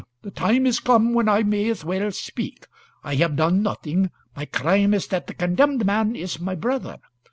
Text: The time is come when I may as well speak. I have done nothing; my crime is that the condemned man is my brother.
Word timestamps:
The 0.23 0.31
time 0.31 0.65
is 0.65 0.79
come 0.79 1.13
when 1.13 1.29
I 1.29 1.43
may 1.43 1.69
as 1.69 1.85
well 1.85 2.09
speak. 2.11 2.65
I 3.03 3.13
have 3.17 3.35
done 3.35 3.61
nothing; 3.61 4.09
my 4.35 4.45
crime 4.45 4.95
is 4.95 5.05
that 5.09 5.27
the 5.27 5.35
condemned 5.35 5.85
man 5.85 6.15
is 6.15 6.39
my 6.39 6.55
brother. 6.55 6.97